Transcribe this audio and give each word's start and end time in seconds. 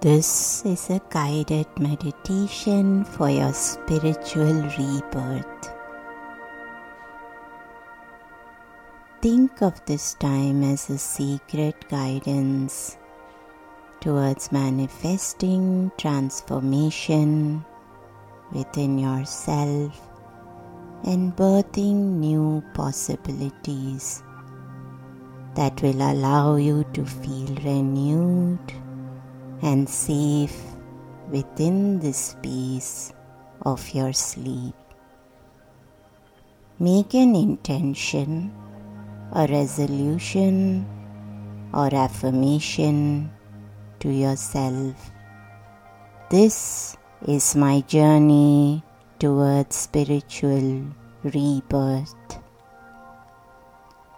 This 0.00 0.64
is 0.64 0.88
a 0.88 0.98
guided 1.10 1.66
meditation 1.78 3.04
for 3.04 3.28
your 3.28 3.52
spiritual 3.52 4.62
rebirth. 4.78 5.74
Think 9.20 9.60
of 9.60 9.84
this 9.84 10.14
time 10.14 10.64
as 10.64 10.88
a 10.88 10.96
secret 10.96 11.86
guidance 11.90 12.96
towards 14.00 14.50
manifesting 14.50 15.92
transformation 15.98 17.62
within 18.52 18.98
yourself 18.98 20.00
and 21.04 21.36
birthing 21.36 22.16
new 22.24 22.64
possibilities 22.72 24.22
that 25.56 25.82
will 25.82 26.00
allow 26.00 26.56
you 26.56 26.84
to 26.94 27.04
feel 27.04 27.54
renewed 27.56 28.72
and 29.62 29.88
safe 29.88 30.56
within 31.28 32.00
the 32.00 32.12
space 32.12 33.12
of 33.62 33.88
your 33.94 34.12
sleep. 34.12 34.74
Make 36.78 37.14
an 37.14 37.36
intention, 37.36 38.52
a 39.32 39.46
resolution, 39.46 40.86
or 41.74 41.94
affirmation 41.94 43.30
to 44.00 44.08
yourself. 44.08 45.12
This 46.30 46.96
is 47.28 47.54
my 47.54 47.80
journey 47.82 48.82
towards 49.18 49.76
spiritual 49.76 50.86
rebirth. 51.22 52.40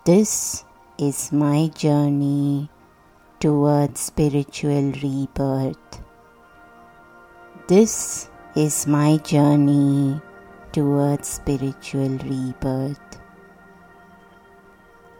This 0.04 0.64
is 0.98 1.32
my 1.32 1.66
journey 1.74 2.70
towards 3.42 3.98
spiritual 3.98 4.92
rebirth. 5.02 6.00
This 7.66 8.28
is 8.54 8.86
my 8.86 9.16
journey 9.16 10.22
towards 10.70 11.26
spiritual 11.26 12.18
rebirth. 12.18 13.18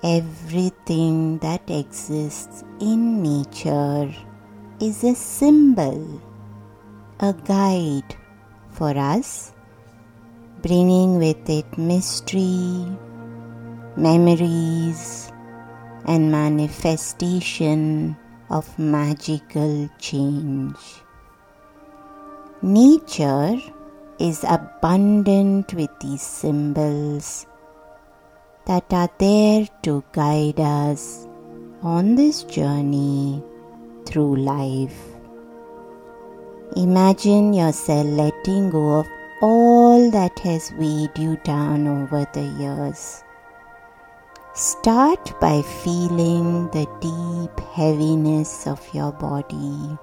Everything 0.04 1.38
that 1.38 1.68
exists 1.68 2.62
in 2.78 3.24
nature 3.24 4.14
is 4.80 5.02
a 5.02 5.16
symbol, 5.16 6.22
a 7.18 7.32
guide 7.32 8.14
for 8.70 8.96
us, 8.96 9.52
bringing 10.60 11.18
with 11.18 11.50
it 11.50 11.76
mystery, 11.76 12.86
memories, 13.96 15.21
and 16.04 16.30
manifestation 16.30 18.16
of 18.50 18.78
magical 18.78 19.88
change. 19.98 20.76
Nature 22.62 23.58
is 24.18 24.44
abundant 24.44 25.72
with 25.74 25.90
these 26.00 26.22
symbols 26.22 27.46
that 28.66 28.84
are 28.92 29.10
there 29.18 29.66
to 29.82 30.04
guide 30.12 30.60
us 30.60 31.26
on 31.82 32.14
this 32.14 32.44
journey 32.44 33.42
through 34.06 34.36
life. 34.36 35.00
Imagine 36.76 37.52
yourself 37.52 38.06
letting 38.06 38.70
go 38.70 39.00
of 39.00 39.08
all 39.40 40.10
that 40.10 40.38
has 40.38 40.72
weighed 40.78 41.18
you 41.18 41.36
down 41.42 41.88
over 41.88 42.24
the 42.32 42.44
years 42.60 43.24
Start 44.54 45.32
by 45.40 45.62
feeling 45.62 46.68
the 46.72 46.84
deep 47.00 47.58
heaviness 47.72 48.66
of 48.66 48.86
your 48.92 49.10
body. 49.10 49.96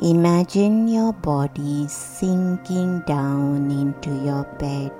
Imagine 0.00 0.88
your 0.88 1.12
body 1.12 1.86
sinking 1.86 3.04
down 3.06 3.70
into 3.70 4.10
your 4.24 4.42
bed 4.58 4.90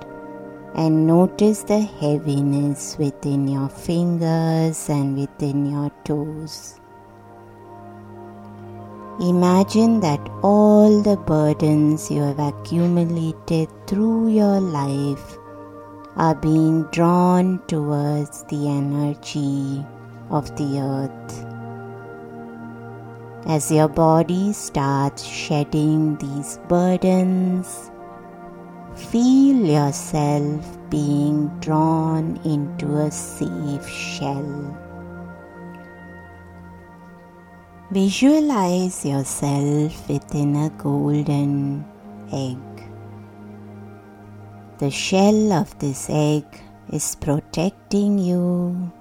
and 0.75 1.05
notice 1.05 1.63
the 1.63 1.81
heaviness 1.81 2.97
within 2.97 3.49
your 3.49 3.67
fingers 3.67 4.87
and 4.87 5.17
within 5.17 5.65
your 5.65 5.91
toes. 6.05 6.79
Imagine 9.19 9.99
that 9.99 10.25
all 10.41 11.01
the 11.01 11.17
burdens 11.17 12.09
you 12.09 12.21
have 12.21 12.39
accumulated 12.39 13.67
through 13.87 14.29
your 14.29 14.61
life 14.61 15.37
are 16.15 16.35
being 16.35 16.83
drawn 16.91 17.59
towards 17.67 18.43
the 18.45 18.67
energy 18.67 19.85
of 20.29 20.55
the 20.57 20.79
earth. 20.79 21.45
As 23.47 23.71
your 23.71 23.87
body 23.87 24.53
starts 24.53 25.23
shedding 25.23 26.15
these 26.17 26.59
burdens, 26.67 27.91
feel 28.95 29.65
yourself 29.65 30.77
being 30.89 31.47
drawn 31.59 32.39
into 32.43 32.97
a 32.97 33.09
safe 33.09 33.87
shell. 33.87 34.77
Visualize 37.91 39.03
yourself 39.03 40.07
within 40.07 40.55
a 40.55 40.69
golden 40.77 41.83
egg. 42.31 42.70
The 44.81 44.89
shell 44.89 45.53
of 45.53 45.77
this 45.77 46.09
egg 46.09 46.43
is 46.91 47.15
protecting 47.21 48.17
you. 48.17 48.91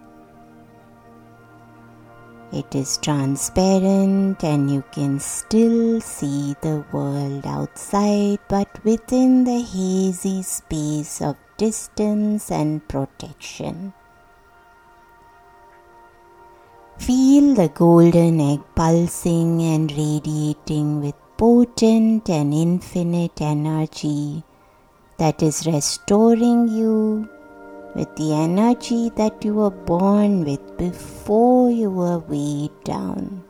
It 2.53 2.75
is 2.75 2.99
transparent 2.99 4.45
and 4.45 4.71
you 4.71 4.85
can 4.93 5.19
still 5.21 6.03
see 6.03 6.55
the 6.61 6.85
world 6.93 7.47
outside, 7.47 8.41
but 8.47 8.69
within 8.85 9.45
the 9.45 9.63
hazy 9.63 10.43
space 10.43 11.23
of 11.23 11.37
distance 11.57 12.51
and 12.51 12.87
protection. 12.87 13.95
Feel 16.99 17.55
the 17.55 17.71
golden 17.71 18.39
egg 18.39 18.61
pulsing 18.75 19.63
and 19.63 19.91
radiating 19.91 21.01
with 21.01 21.15
potent 21.39 22.29
and 22.29 22.53
infinite 22.53 23.41
energy 23.41 24.45
that 25.21 25.43
is 25.43 25.67
restoring 25.67 26.67
you 26.67 27.29
with 27.95 28.09
the 28.17 28.33
energy 28.33 29.11
that 29.17 29.45
you 29.45 29.53
were 29.55 29.77
born 29.89 30.45
with 30.45 30.63
before 30.79 31.71
you 31.71 31.91
were 31.91 32.19
weighed 32.21 32.77
down. 32.85 33.45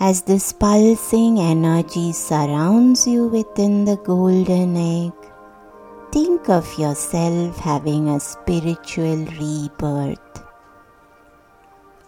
As 0.00 0.22
this 0.22 0.52
pulsing 0.52 1.38
energy 1.38 2.12
surrounds 2.12 3.06
you 3.06 3.28
within 3.28 3.84
the 3.84 3.96
golden 3.96 4.76
egg, 4.76 5.12
think 6.12 6.48
of 6.48 6.66
yourself 6.78 7.58
having 7.58 8.08
a 8.08 8.18
spiritual 8.18 9.24
rebirth. 9.42 10.42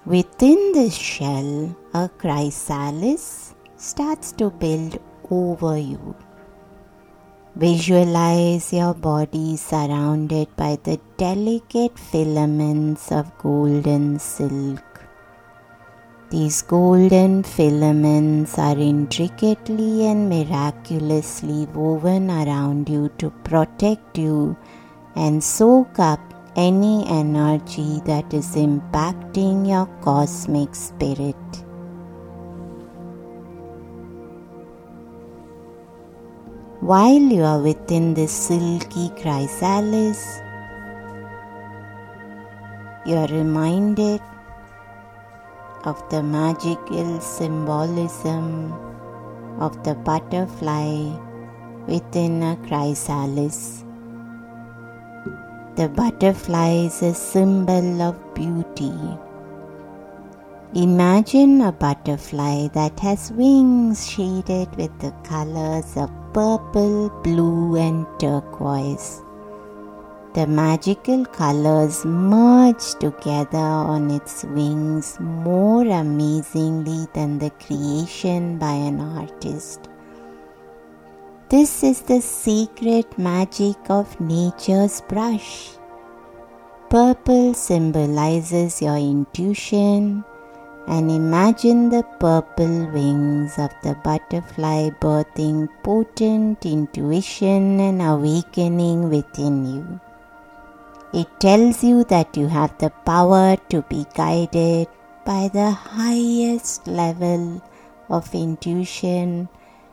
Within 0.05 0.73
this 0.73 0.97
shell, 0.97 1.77
a 1.95 2.09
chrysalis 2.09 3.55
starts 3.77 4.33
to 4.33 4.51
build 4.51 4.99
over 5.31 5.77
you. 5.79 6.17
Visualize 7.61 8.73
your 8.73 8.95
body 8.95 9.55
surrounded 9.55 10.49
by 10.57 10.79
the 10.83 10.99
delicate 11.19 11.99
filaments 11.99 13.13
of 13.13 13.37
golden 13.37 14.19
silk. 14.19 15.03
These 16.31 16.63
golden 16.63 17.43
filaments 17.43 18.59
are 18.59 18.79
intricately 18.79 20.07
and 20.07 20.31
miraculously 20.31 21.67
woven 21.75 22.31
around 22.31 22.89
you 22.89 23.11
to 23.19 23.29
protect 23.45 24.17
you 24.17 24.57
and 25.15 25.45
soak 25.45 25.99
up 25.99 26.21
any 26.57 27.07
energy 27.09 28.01
that 28.07 28.33
is 28.33 28.57
impacting 28.57 29.69
your 29.69 29.85
cosmic 30.01 30.75
spirit. 30.75 31.70
While 36.91 37.31
you 37.31 37.45
are 37.45 37.61
within 37.63 38.15
this 38.15 38.33
silky 38.33 39.11
chrysalis, 39.11 40.41
you 43.07 43.15
are 43.15 43.29
reminded 43.29 44.21
of 45.85 46.03
the 46.11 46.21
magical 46.21 47.21
symbolism 47.21 48.73
of 49.61 49.79
the 49.85 49.95
butterfly 49.95 51.15
within 51.87 52.43
a 52.43 52.57
chrysalis. 52.67 53.85
The 55.77 55.89
butterfly 55.89 56.71
is 56.91 57.03
a 57.03 57.15
symbol 57.15 58.03
of 58.03 58.17
beauty. 58.35 58.91
Imagine 60.75 61.63
a 61.63 61.73
butterfly 61.73 62.69
that 62.75 63.01
has 63.01 63.33
wings 63.33 64.09
shaded 64.09 64.69
with 64.77 64.97
the 65.01 65.11
colors 65.25 65.97
of 65.97 66.13
purple, 66.33 67.11
blue, 67.25 67.75
and 67.75 68.07
turquoise. 68.21 69.21
The 70.35 70.47
magical 70.47 71.25
colors 71.25 72.05
merge 72.05 72.95
together 73.01 73.59
on 73.59 74.13
its 74.13 74.45
wings 74.45 75.19
more 75.19 75.85
amazingly 75.85 77.09
than 77.15 77.41
the 77.41 77.51
creation 77.51 78.57
by 78.57 78.75
an 78.75 79.01
artist. 79.01 79.89
This 81.49 81.83
is 81.83 82.03
the 82.03 82.21
secret 82.21 83.19
magic 83.19 83.77
of 83.89 84.21
nature's 84.21 85.01
brush. 85.01 85.71
Purple 86.91 87.55
symbolizes 87.55 88.81
your 88.81 88.97
intuition, 88.97 90.25
and 90.87 91.11
imagine 91.11 91.89
the 91.91 92.03
purple 92.19 92.87
wings 92.93 93.59
of 93.59 93.71
the 93.83 93.95
butterfly 94.03 94.91
birthing 95.01 95.69
potent 95.83 96.65
intuition 96.65 97.81
and 97.81 98.03
awakening 98.03 99.09
within 99.09 99.67
you. 99.67 100.01
It 101.13 101.29
tells 101.41 101.83
you 101.83 102.05
that 102.05 102.37
you 102.37 102.47
have 102.47 102.77
the 102.79 102.91
power 103.05 103.57
to 103.69 103.83
be 103.83 104.07
guided 104.15 104.89
by 105.25 105.49
the 105.53 105.71
highest 105.71 106.87
level 106.87 107.63
of 108.09 108.35
intuition 108.35 109.49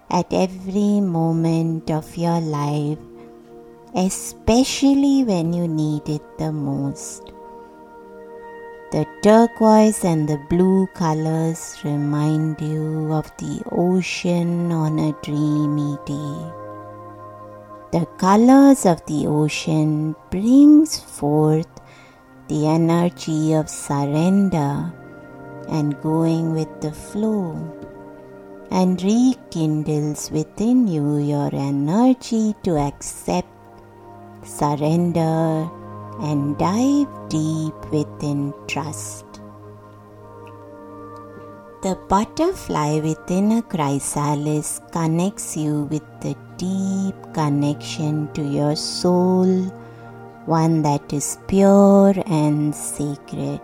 at 0.09 0.31
every 0.31 1.01
moment 1.01 1.91
of 1.91 2.15
your 2.17 2.39
life, 2.39 2.99
especially 3.95 5.23
when 5.23 5.53
you 5.53 5.67
need 5.67 6.07
it 6.07 6.37
the 6.37 6.51
most. 6.51 7.36
The 8.89 9.05
turquoise 9.21 10.05
and 10.05 10.29
the 10.29 10.37
blue 10.37 10.87
colors 10.93 11.77
remind 11.83 12.61
you 12.61 13.11
of 13.11 13.29
the 13.35 13.61
ocean 13.69 14.71
on 14.71 14.97
a 14.97 15.11
dreamy 15.21 15.97
day. 16.05 16.53
The 17.91 18.07
colors 18.17 18.85
of 18.85 19.05
the 19.05 19.27
ocean 19.27 20.15
brings 20.31 20.97
forth 20.97 21.67
the 22.47 22.67
energy 22.67 23.51
of 23.51 23.69
surrender 23.69 24.93
and 25.67 26.01
going 26.01 26.53
with 26.53 26.79
the 26.79 26.93
flow 26.93 27.59
and 28.71 29.03
rekindles 29.03 30.31
within 30.31 30.87
you 30.87 31.17
your 31.17 31.49
energy 31.53 32.55
to 32.63 32.77
accept, 32.77 33.49
surrender, 34.43 35.69
and 36.21 36.57
dive 36.57 37.07
deep 37.29 37.75
within 37.91 38.53
trust. 38.67 39.25
The 41.83 41.95
butterfly 42.09 42.99
within 42.99 43.51
a 43.51 43.61
chrysalis 43.61 44.81
connects 44.91 45.55
you 45.55 45.83
with 45.83 46.03
the 46.21 46.35
deep 46.57 47.15
connection 47.33 48.33
to 48.33 48.41
your 48.41 48.75
soul, 48.75 49.45
one 50.47 50.81
that 50.81 51.13
is 51.13 51.37
pure 51.47 52.13
and 52.25 52.73
sacred. 52.73 53.61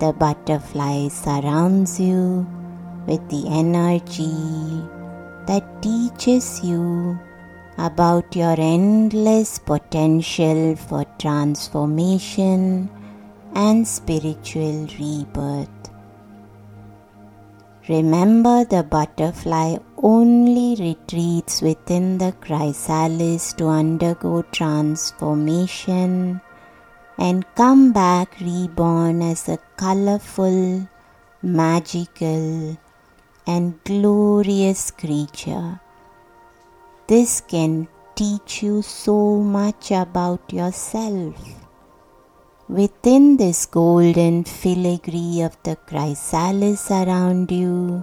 The 0.00 0.12
butterfly 0.12 1.08
surrounds 1.08 2.00
you 2.00 2.44
with 3.06 3.26
the 3.30 3.46
energy 3.48 4.82
that 5.46 5.82
teaches 5.82 6.64
you 6.64 7.18
about 7.78 8.36
your 8.36 8.54
endless 8.58 9.58
potential 9.58 10.76
for 10.76 11.04
transformation 11.18 12.90
and 13.54 13.86
spiritual 13.86 14.86
rebirth. 14.98 15.68
Remember, 17.88 18.64
the 18.64 18.84
butterfly 18.84 19.76
only 19.96 20.76
retreats 20.78 21.60
within 21.60 22.18
the 22.18 22.32
chrysalis 22.40 23.52
to 23.54 23.66
undergo 23.66 24.42
transformation 24.52 26.40
and 27.18 27.44
come 27.54 27.92
back 27.92 28.38
reborn 28.40 29.20
as 29.20 29.48
a 29.48 29.58
colorful, 29.76 30.88
magical, 31.42 32.78
and 33.46 33.82
glorious 33.84 34.90
creature 34.92 35.80
this 37.12 37.42
can 37.42 37.72
teach 38.14 38.62
you 38.62 38.80
so 38.80 39.36
much 39.36 39.90
about 39.90 40.50
yourself. 40.50 41.34
Within 42.70 43.36
this 43.36 43.66
golden 43.66 44.44
filigree 44.44 45.42
of 45.42 45.54
the 45.62 45.76
chrysalis 45.76 46.90
around 46.90 47.52
you, 47.52 48.02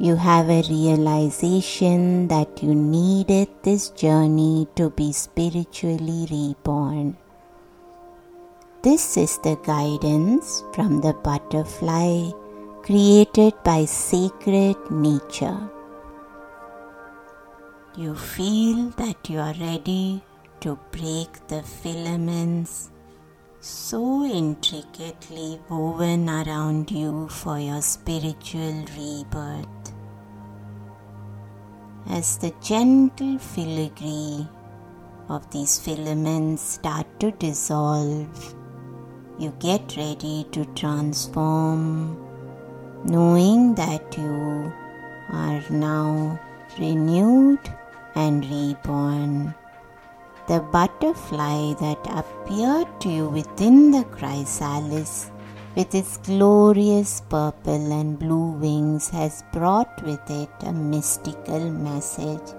you 0.00 0.16
have 0.16 0.50
a 0.50 0.64
realization 0.68 2.26
that 2.26 2.60
you 2.60 2.74
needed 2.74 3.48
this 3.62 3.90
journey 3.90 4.66
to 4.74 4.90
be 4.90 5.12
spiritually 5.12 6.26
reborn. 6.28 7.16
This 8.82 9.16
is 9.16 9.38
the 9.44 9.56
guidance 9.62 10.64
from 10.74 11.00
the 11.00 11.14
butterfly 11.28 12.32
created 12.82 13.54
by 13.62 13.84
sacred 13.84 14.76
nature 14.90 15.70
you 17.96 18.14
feel 18.16 18.90
that 18.96 19.30
you 19.30 19.38
are 19.38 19.54
ready 19.60 20.20
to 20.58 20.76
break 20.90 21.46
the 21.46 21.62
filaments 21.62 22.90
so 23.60 24.24
intricately 24.24 25.60
woven 25.68 26.28
around 26.28 26.90
you 26.90 27.28
for 27.28 27.58
your 27.60 27.80
spiritual 27.80 28.84
rebirth. 28.98 29.92
As 32.08 32.36
the 32.38 32.52
gentle 32.60 33.38
filigree 33.38 34.46
of 35.28 35.48
these 35.52 35.78
filaments 35.78 36.62
start 36.62 37.06
to 37.20 37.30
dissolve, 37.30 38.54
you 39.38 39.54
get 39.60 39.96
ready 39.96 40.46
to 40.50 40.64
transform, 40.74 42.18
knowing 43.04 43.76
that 43.76 44.18
you 44.18 44.72
are 45.30 45.62
now 45.70 46.40
renewed 46.78 47.60
and 48.14 48.44
reborn. 48.44 49.54
The 50.46 50.60
butterfly 50.60 51.74
that 51.74 52.06
appeared 52.10 53.00
to 53.00 53.08
you 53.08 53.28
within 53.28 53.90
the 53.90 54.04
chrysalis 54.04 55.30
with 55.74 55.94
its 55.94 56.18
glorious 56.18 57.22
purple 57.22 57.92
and 57.92 58.18
blue 58.18 58.52
wings 58.52 59.08
has 59.10 59.42
brought 59.52 60.02
with 60.04 60.30
it 60.30 60.50
a 60.60 60.72
mystical 60.72 61.70
message 61.70 62.54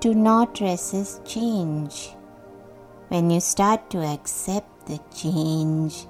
to 0.00 0.14
not 0.14 0.60
resist 0.60 1.24
change. 1.24 2.10
When 3.08 3.30
you 3.30 3.40
start 3.40 3.90
to 3.90 3.98
accept 3.98 4.86
the 4.86 4.98
change 5.14 6.06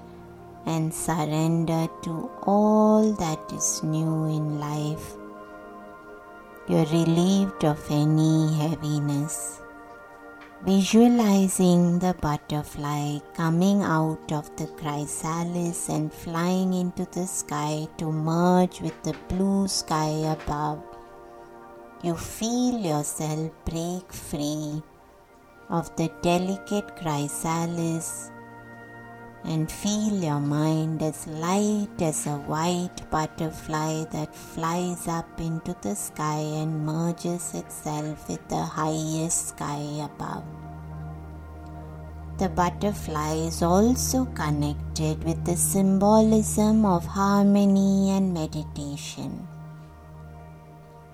and 0.65 0.93
surrender 0.93 1.87
to 2.03 2.31
all 2.43 3.11
that 3.13 3.51
is 3.51 3.83
new 3.83 4.25
in 4.25 4.59
life, 4.59 5.17
you're 6.71 6.85
relieved 6.85 7.65
of 7.65 7.79
any 7.91 8.55
heaviness. 8.57 9.61
Visualizing 10.65 11.99
the 11.99 12.13
butterfly 12.21 13.19
coming 13.35 13.81
out 13.81 14.31
of 14.31 14.55
the 14.55 14.67
chrysalis 14.79 15.89
and 15.89 16.13
flying 16.13 16.73
into 16.73 17.05
the 17.11 17.25
sky 17.27 17.85
to 17.97 18.09
merge 18.09 18.79
with 18.79 18.97
the 19.03 19.13
blue 19.27 19.67
sky 19.67 20.11
above, 20.35 20.81
you 22.03 22.15
feel 22.15 22.79
yourself 22.79 23.51
break 23.65 24.13
free 24.13 24.81
of 25.69 25.93
the 25.97 26.09
delicate 26.21 26.95
chrysalis 26.95 28.31
and 29.43 29.71
feel 29.71 30.13
your 30.13 30.39
mind 30.39 31.01
as 31.01 31.25
light 31.27 32.01
as 32.01 32.27
a 32.27 32.37
white 32.45 33.09
butterfly 33.09 34.03
that 34.11 34.35
flies 34.35 35.07
up 35.07 35.39
into 35.39 35.75
the 35.81 35.95
sky 35.95 36.39
and 36.61 36.85
merges 36.85 37.53
itself 37.55 38.29
with 38.29 38.47
the 38.49 38.61
highest 38.61 39.49
sky 39.49 39.81
above. 40.03 40.43
The 42.37 42.49
butterfly 42.49 43.35
is 43.35 43.61
also 43.61 44.25
connected 44.25 45.23
with 45.23 45.43
the 45.45 45.55
symbolism 45.55 46.85
of 46.85 47.05
harmony 47.05 48.11
and 48.11 48.33
meditation. 48.33 49.47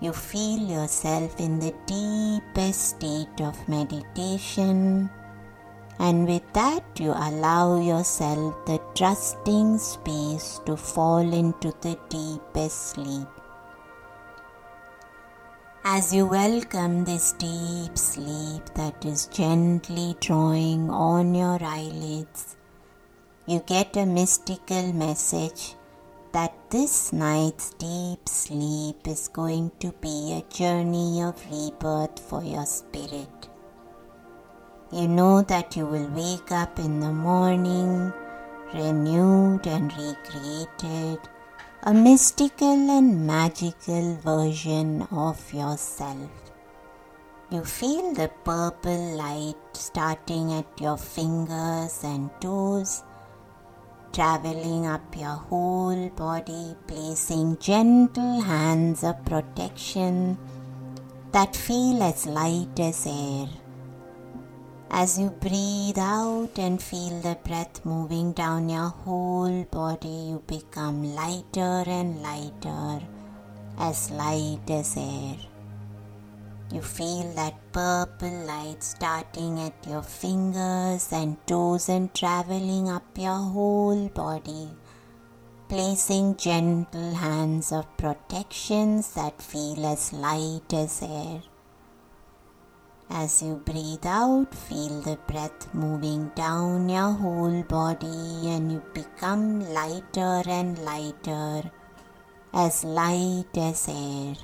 You 0.00 0.12
feel 0.12 0.60
yourself 0.60 1.40
in 1.40 1.58
the 1.58 1.74
deepest 1.86 2.96
state 2.96 3.40
of 3.40 3.56
meditation 3.68 5.10
and 5.98 6.28
with 6.28 6.52
that, 6.52 6.84
you 6.98 7.10
allow 7.10 7.80
yourself 7.80 8.54
the 8.66 8.80
trusting 8.94 9.78
space 9.78 10.60
to 10.64 10.76
fall 10.76 11.18
into 11.18 11.72
the 11.80 11.98
deepest 12.08 12.90
sleep. 12.90 13.26
As 15.84 16.14
you 16.14 16.26
welcome 16.26 17.04
this 17.04 17.32
deep 17.32 17.96
sleep 17.96 18.62
that 18.74 19.04
is 19.04 19.26
gently 19.26 20.16
drawing 20.20 20.90
on 20.90 21.34
your 21.34 21.58
eyelids, 21.62 22.56
you 23.46 23.60
get 23.66 23.96
a 23.96 24.06
mystical 24.06 24.92
message 24.92 25.74
that 26.32 26.52
this 26.70 27.12
night's 27.12 27.70
deep 27.70 28.28
sleep 28.28 29.08
is 29.08 29.28
going 29.28 29.72
to 29.80 29.92
be 30.02 30.34
a 30.34 30.54
journey 30.54 31.22
of 31.22 31.42
rebirth 31.50 32.20
for 32.20 32.44
your 32.44 32.66
spirit. 32.66 33.47
You 34.90 35.06
know 35.06 35.42
that 35.42 35.76
you 35.76 35.84
will 35.84 36.08
wake 36.08 36.50
up 36.50 36.78
in 36.78 37.00
the 37.00 37.12
morning 37.12 38.10
renewed 38.72 39.66
and 39.66 39.92
recreated, 39.92 41.18
a 41.82 41.92
mystical 41.92 42.90
and 42.90 43.26
magical 43.26 44.14
version 44.16 45.06
of 45.10 45.52
yourself. 45.52 46.30
You 47.50 47.64
feel 47.64 48.14
the 48.14 48.30
purple 48.44 49.16
light 49.16 49.56
starting 49.74 50.54
at 50.54 50.80
your 50.80 50.96
fingers 50.96 52.02
and 52.02 52.30
toes, 52.40 53.02
traveling 54.12 54.86
up 54.86 55.14
your 55.14 55.36
whole 55.50 56.08
body, 56.10 56.74
placing 56.86 57.58
gentle 57.58 58.40
hands 58.40 59.04
of 59.04 59.22
protection 59.26 60.38
that 61.32 61.54
feel 61.54 62.02
as 62.02 62.26
light 62.26 62.80
as 62.80 63.06
air 63.06 63.48
as 64.90 65.18
you 65.18 65.30
breathe 65.30 65.98
out 65.98 66.58
and 66.58 66.82
feel 66.82 67.20
the 67.20 67.36
breath 67.44 67.84
moving 67.84 68.32
down 68.32 68.68
your 68.68 68.88
whole 68.88 69.64
body, 69.64 70.30
you 70.30 70.42
become 70.46 71.14
lighter 71.14 71.84
and 71.86 72.22
lighter, 72.22 73.00
as 73.78 74.10
light 74.10 74.68
as 74.68 74.96
air. 74.96 75.36
You 76.72 76.82
feel 76.82 77.32
that 77.34 77.54
purple 77.72 78.44
light 78.46 78.82
starting 78.82 79.60
at 79.60 79.86
your 79.86 80.02
fingers 80.02 81.12
and 81.12 81.36
toes 81.46 81.88
and 81.88 82.12
traveling 82.14 82.90
up 82.90 83.04
your 83.16 83.36
whole 83.36 84.08
body, 84.08 84.68
placing 85.68 86.36
gentle 86.36 87.14
hands 87.14 87.72
of 87.72 87.96
protections 87.96 89.14
that 89.14 89.40
feel 89.40 89.86
as 89.86 90.12
light 90.12 90.72
as 90.72 91.02
air. 91.02 91.40
As 93.10 93.42
you 93.42 93.54
breathe 93.64 94.04
out, 94.04 94.54
feel 94.54 95.00
the 95.00 95.18
breath 95.26 95.72
moving 95.72 96.30
down 96.34 96.90
your 96.90 97.10
whole 97.12 97.62
body 97.62 98.50
and 98.50 98.70
you 98.70 98.82
become 98.92 99.60
lighter 99.72 100.42
and 100.46 100.78
lighter, 100.78 101.70
as 102.52 102.84
light 102.84 103.56
as 103.56 103.88
air. 103.88 104.34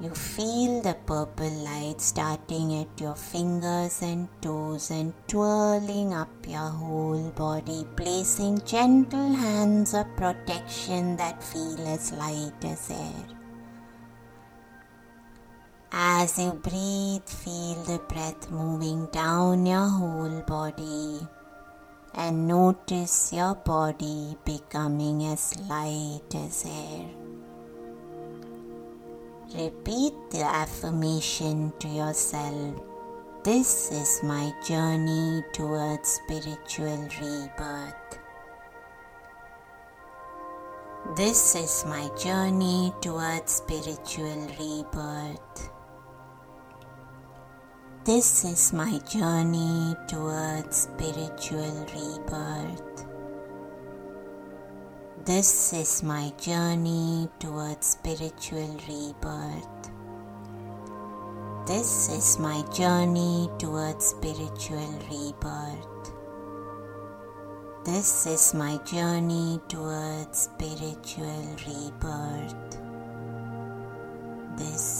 You 0.00 0.10
feel 0.10 0.80
the 0.80 0.96
purple 1.06 1.50
light 1.50 2.00
starting 2.00 2.76
at 2.76 3.00
your 3.00 3.16
fingers 3.16 4.00
and 4.00 4.28
toes 4.40 4.92
and 4.92 5.12
twirling 5.26 6.14
up 6.14 6.30
your 6.46 6.70
whole 6.70 7.30
body, 7.30 7.84
placing 7.96 8.64
gentle 8.64 9.32
hands 9.32 9.92
of 9.92 10.06
protection 10.16 11.16
that 11.16 11.42
feel 11.42 11.80
as 11.88 12.12
light 12.12 12.64
as 12.64 12.90
air. 12.90 13.33
As 15.96 16.40
you 16.40 16.50
breathe, 16.54 17.22
feel 17.24 17.76
the 17.84 18.00
breath 18.08 18.50
moving 18.50 19.06
down 19.12 19.64
your 19.64 19.88
whole 19.88 20.40
body 20.40 21.20
and 22.12 22.48
notice 22.48 23.32
your 23.32 23.54
body 23.54 24.36
becoming 24.44 25.24
as 25.26 25.56
light 25.68 26.34
as 26.34 26.64
air. 26.66 27.06
Repeat 29.54 30.14
the 30.32 30.42
affirmation 30.42 31.72
to 31.78 31.86
yourself 31.86 32.74
This 33.44 33.92
is 33.92 34.20
my 34.24 34.50
journey 34.66 35.44
towards 35.52 36.08
spiritual 36.08 37.08
rebirth. 37.20 38.18
This 41.16 41.54
is 41.54 41.84
my 41.86 42.10
journey 42.18 42.92
towards 43.00 43.52
spiritual 43.52 44.48
rebirth. 44.58 45.70
This 48.04 48.44
is 48.44 48.74
my 48.74 48.98
journey 49.08 49.96
towards 50.08 50.76
spiritual 50.76 51.86
rebirth. 51.94 53.06
This 55.24 55.72
is 55.72 56.02
my 56.02 56.30
journey 56.38 57.30
towards 57.38 57.86
spiritual 57.86 58.78
rebirth. 58.86 59.90
This 61.66 62.10
is 62.10 62.38
my 62.38 62.62
journey 62.76 63.48
towards 63.58 64.04
spiritual 64.04 65.00
rebirth. 65.10 66.12
This 67.86 68.26
is 68.26 68.52
my 68.52 68.76
journey 68.84 69.62
towards 69.68 70.40
spiritual 70.40 71.56
rebirth. 71.66 72.53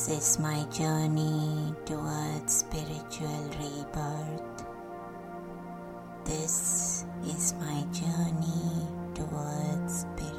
This 0.06 0.34
is 0.34 0.38
my 0.38 0.64
journey 0.64 1.74
towards 1.86 2.52
spiritual 2.52 3.48
rebirth. 3.58 4.66
This 6.26 7.06
is 7.24 7.54
my 7.54 7.80
journey 7.90 8.86
towards 9.14 10.04
spiritual 10.14 10.33